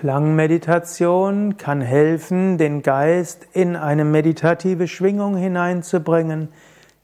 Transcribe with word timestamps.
Klangmeditation 0.00 1.58
kann 1.58 1.82
helfen, 1.82 2.56
den 2.56 2.80
Geist 2.80 3.46
in 3.52 3.76
eine 3.76 4.06
meditative 4.06 4.88
Schwingung 4.88 5.36
hineinzubringen. 5.36 6.48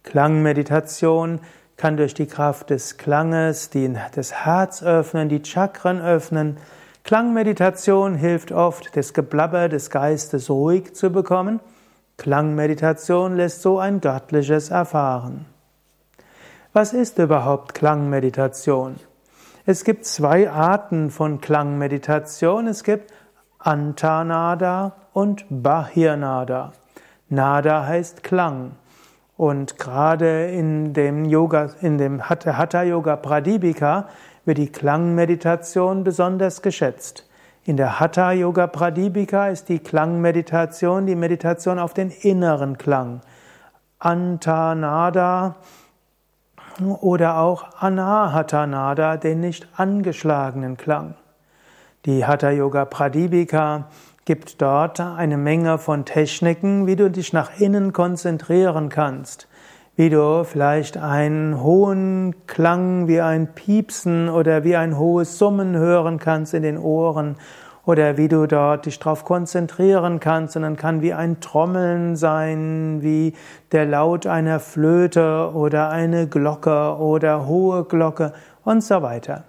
Klangmeditation 0.03 1.41
kann 1.77 1.99
durch 1.99 2.15
die 2.15 2.25
Kraft 2.25 2.71
des 2.71 2.97
Klanges 2.97 3.69
die, 3.69 3.95
das 4.15 4.33
Herz 4.47 4.83
öffnen, 4.83 5.29
die 5.29 5.45
Chakren 5.45 6.01
öffnen. 6.01 6.57
Klangmeditation 7.05 8.15
hilft 8.15 8.51
oft, 8.51 8.97
das 8.97 9.13
Geblabber 9.13 9.69
des 9.69 9.91
Geistes 9.91 10.49
ruhig 10.49 10.95
zu 10.95 11.11
bekommen. 11.11 11.61
Klangmeditation 12.17 13.37
lässt 13.37 13.61
so 13.61 13.79
ein 13.79 14.01
göttliches 14.01 14.71
erfahren. 14.71 15.45
Was 16.73 16.95
ist 16.95 17.19
überhaupt 17.19 17.75
Klangmeditation? 17.75 18.97
Es 19.69 19.83
gibt 19.83 20.05
zwei 20.05 20.49
Arten 20.49 21.11
von 21.11 21.41
Klangmeditation. 21.41 22.69
Es 22.69 22.85
gibt 22.85 23.13
Antanada 23.59 24.93
und 25.13 25.45
Bahirnada. 25.51 26.71
Nada 27.29 27.85
heißt 27.85 28.23
Klang. 28.23 28.77
Und 29.37 29.77
gerade 29.77 30.47
in 30.53 30.93
dem 30.93 31.25
Yoga, 31.25 31.71
in 31.81 31.99
dem 31.99 32.29
Hatha 32.29 32.85
Yoga 32.85 33.17
Pradipika 33.17 34.07
wird 34.45 34.59
die 34.59 34.71
Klangmeditation 34.71 36.05
besonders 36.05 36.63
geschätzt. 36.63 37.29
In 37.65 37.77
der 37.77 37.99
Hatha 37.99 38.31
Yoga 38.31 38.69
Pradipika 38.69 39.49
ist 39.49 39.69
die 39.69 39.81
Klangmeditation 39.81 41.07
die 41.07 41.17
Meditation 41.17 41.81
auf 41.81 41.93
den 41.93 42.11
inneren 42.11 42.79
Klang. 42.79 43.21
Antanada 43.99 45.57
oder 46.81 47.39
auch 47.39 47.65
Anahatanada, 47.81 49.17
den 49.17 49.41
nicht 49.41 49.69
angeschlagenen 49.77 50.77
Klang. 50.77 51.15
Die 52.05 52.25
Hatha 52.25 52.51
Yoga 52.51 52.85
Pradipika 52.85 53.89
gibt 54.25 54.61
dort 54.61 55.01
eine 55.01 55.37
Menge 55.37 55.79
von 55.79 56.05
Techniken, 56.05 56.87
wie 56.87 56.97
du 56.97 57.11
dich 57.11 57.33
nach 57.33 57.59
innen 57.59 57.93
konzentrieren 57.93 58.89
kannst, 58.89 59.49
wie 59.97 60.11
du 60.11 60.45
vielleicht 60.45 60.97
einen 60.99 61.63
hohen 61.63 62.47
Klang 62.47 63.09
wie 63.09 63.21
ein 63.21 63.55
Piepsen 63.55 64.29
oder 64.29 64.65
wie 64.65 64.77
ein 64.77 64.99
hohes 64.99 65.39
Summen 65.39 65.77
hören 65.77 66.19
kannst 66.19 66.55
in 66.55 66.63
den 66.63 66.79
Ohren 66.79 67.37
oder 67.87 68.17
wie 68.17 68.27
du 68.29 68.47
dort 68.47 68.85
dich 68.85 68.99
darauf 68.99 69.25
konzentrieren 69.25 70.21
kannst 70.21 70.57
und 70.57 70.63
dann 70.63 70.77
kann 70.77 71.01
wie 71.03 71.15
ein 71.15 71.41
Trommeln 71.41 72.17
sein, 72.17 72.99
wie 73.01 73.33
der 73.73 73.87
Laut 73.87 74.27
einer 74.27 74.59
Flöte 74.59 75.53
oder 75.55 75.89
eine 75.89 76.27
Glocke 76.27 76.97
oder 76.99 77.47
hohe 77.47 77.85
Glocke 77.85 78.33
und 78.65 78.83
so 78.83 79.03
weiter. 79.03 79.45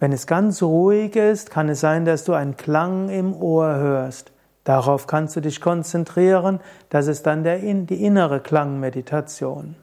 Wenn 0.00 0.10
es 0.10 0.26
ganz 0.26 0.60
ruhig 0.60 1.14
ist, 1.14 1.50
kann 1.50 1.68
es 1.68 1.78
sein, 1.78 2.04
dass 2.04 2.24
du 2.24 2.32
einen 2.32 2.56
Klang 2.56 3.08
im 3.08 3.32
Ohr 3.32 3.76
hörst. 3.76 4.32
Darauf 4.64 5.06
kannst 5.06 5.36
du 5.36 5.40
dich 5.40 5.60
konzentrieren, 5.60 6.60
das 6.90 7.06
ist 7.06 7.26
dann 7.26 7.44
der, 7.44 7.58
die 7.58 8.04
innere 8.04 8.40
Klangmeditation. 8.40 9.76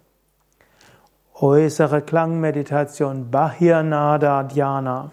Äußere 1.35 2.01
Klangmeditation, 2.01 3.31
Bahirnada 3.31 4.43
Dhyana. 4.43 5.11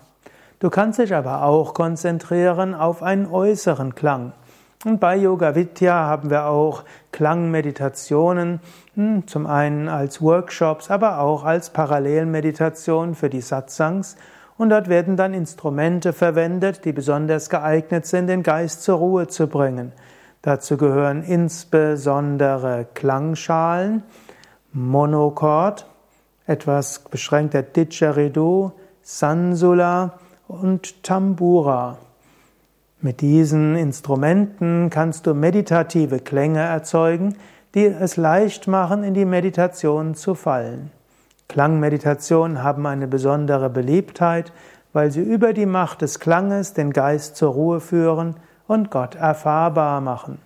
Du 0.58 0.70
kannst 0.70 0.98
dich 0.98 1.14
aber 1.14 1.42
auch 1.42 1.74
konzentrieren 1.74 2.74
auf 2.74 3.02
einen 3.02 3.26
äußeren 3.26 3.94
Klang. 3.94 4.32
Und 4.86 5.00
bei 5.00 5.16
Yoga 5.16 5.54
Vidya 5.54 6.06
haben 6.06 6.30
wir 6.30 6.46
auch 6.46 6.84
Klangmeditationen, 7.12 8.60
hm, 8.94 9.26
zum 9.26 9.46
einen 9.46 9.88
als 9.88 10.22
Workshops, 10.22 10.90
aber 10.90 11.20
auch 11.20 11.44
als 11.44 11.70
Parallelmeditation 11.70 13.14
für 13.14 13.28
die 13.28 13.42
Satsangs. 13.42 14.16
Und 14.56 14.70
dort 14.70 14.88
werden 14.88 15.18
dann 15.18 15.34
Instrumente 15.34 16.14
verwendet, 16.14 16.86
die 16.86 16.92
besonders 16.92 17.50
geeignet 17.50 18.06
sind, 18.06 18.28
den 18.28 18.42
Geist 18.42 18.82
zur 18.82 18.96
Ruhe 18.96 19.26
zu 19.26 19.48
bringen. 19.48 19.92
Dazu 20.40 20.78
gehören 20.78 21.22
insbesondere 21.22 22.86
Klangschalen, 22.94 24.04
Monochord, 24.72 25.86
etwas 26.46 27.00
beschränkter 27.00 27.62
Didgeridoo, 27.62 28.72
Sansula, 29.02 30.18
und 30.48 31.02
Tambura. 31.02 31.98
Mit 33.00 33.20
diesen 33.20 33.76
Instrumenten 33.76 34.90
kannst 34.90 35.26
du 35.26 35.34
meditative 35.34 36.18
Klänge 36.18 36.60
erzeugen, 36.60 37.36
die 37.74 37.84
es 37.84 38.16
leicht 38.16 38.68
machen, 38.68 39.04
in 39.04 39.14
die 39.14 39.24
Meditation 39.24 40.14
zu 40.14 40.34
fallen. 40.34 40.90
Klangmeditationen 41.48 42.62
haben 42.62 42.86
eine 42.86 43.06
besondere 43.06 43.70
Beliebtheit, 43.70 44.52
weil 44.92 45.10
sie 45.10 45.20
über 45.20 45.52
die 45.52 45.66
Macht 45.66 46.02
des 46.02 46.20
Klanges 46.20 46.72
den 46.72 46.92
Geist 46.92 47.36
zur 47.36 47.52
Ruhe 47.52 47.80
führen 47.80 48.36
und 48.66 48.90
Gott 48.90 49.14
erfahrbar 49.14 50.00
machen. 50.00 50.38